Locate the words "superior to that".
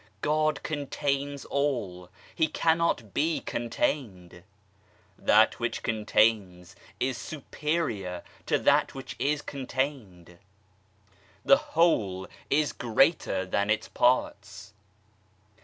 7.19-8.95